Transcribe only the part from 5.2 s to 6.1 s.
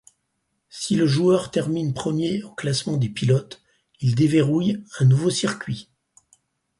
circuit.